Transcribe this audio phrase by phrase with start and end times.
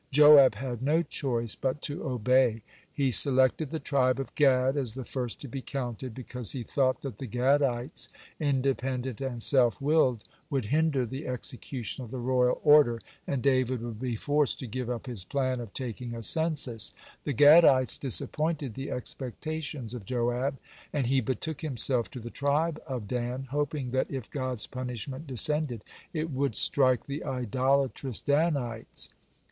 [0.09, 2.63] Joab had no choice but to obey.
[2.91, 7.03] He selected the tribe of Gad as the first to be counted, because he thought
[7.03, 8.07] that the Gadites,
[8.39, 13.99] independent and self willed, would hinder the execution of the royal order, and David would
[13.99, 16.93] be forced to give up his plan of taking a census.
[17.23, 20.57] The Gadites disappointed the expectations of Joab,
[20.91, 25.83] and he betook himself to the tribe of Dan, hoping that if God's punishment descended,
[26.11, 29.09] it would strike the idolatrous Danites.